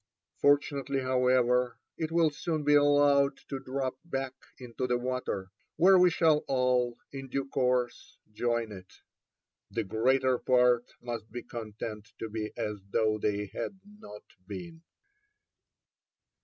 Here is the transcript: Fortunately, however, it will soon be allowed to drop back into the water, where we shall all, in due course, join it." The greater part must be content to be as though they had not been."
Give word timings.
Fortunately, 0.39 1.01
however, 1.01 1.77
it 1.95 2.11
will 2.11 2.31
soon 2.31 2.63
be 2.63 2.73
allowed 2.73 3.37
to 3.49 3.59
drop 3.59 3.99
back 4.03 4.33
into 4.57 4.87
the 4.87 4.97
water, 4.97 5.51
where 5.75 5.99
we 5.99 6.09
shall 6.09 6.43
all, 6.47 6.97
in 7.11 7.29
due 7.29 7.45
course, 7.47 8.17
join 8.33 8.71
it." 8.71 8.91
The 9.75 9.83
greater 9.83 10.39
part 10.39 10.87
must 11.03 11.31
be 11.31 11.43
content 11.43 12.13
to 12.17 12.29
be 12.29 12.51
as 12.57 12.81
though 12.89 13.19
they 13.19 13.51
had 13.53 13.79
not 13.85 14.23
been." 14.47 14.81